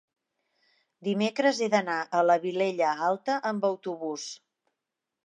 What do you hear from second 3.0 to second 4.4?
Alta amb autobús.